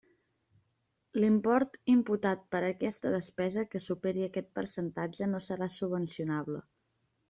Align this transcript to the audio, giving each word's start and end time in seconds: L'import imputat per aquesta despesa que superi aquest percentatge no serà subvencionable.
L'import 1.23 1.77
imputat 1.97 2.43
per 2.57 2.63
aquesta 2.71 3.13
despesa 3.19 3.69
que 3.75 3.85
superi 3.91 4.29
aquest 4.33 4.53
percentatge 4.59 5.33
no 5.35 5.47
serà 5.53 5.73
subvencionable. 5.81 6.69